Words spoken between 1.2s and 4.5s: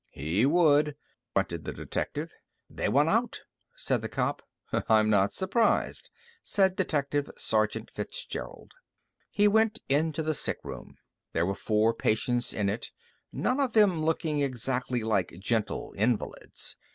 grunted the detective. "They want out," said the cop.